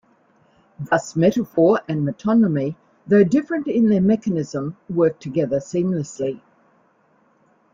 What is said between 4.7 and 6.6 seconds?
work together seamlessly.